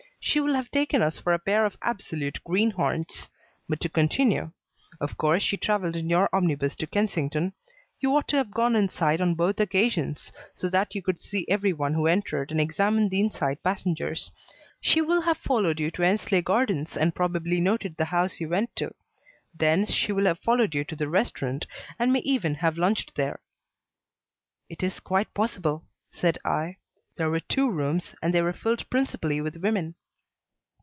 [0.23, 3.29] She will have taken us for a pair of absolute greenhorns.
[3.67, 4.51] But to continue.
[5.01, 7.53] Of course she travelled in your omnibus to Kensington
[7.99, 11.73] you ought to have gone inside on both occasions, so that you could see every
[11.73, 14.29] one who entered and examine the inside passengers;
[14.79, 18.73] she will have followed you to Endsley Gardens and probably noted the house you went
[18.75, 18.93] to.
[19.57, 21.65] Thence she will have followed you to the restaurant
[21.97, 23.39] and may even have lunched there."
[24.69, 26.77] "It is quite possible," said I.
[27.17, 29.95] "There were two rooms and they were filled principally with women."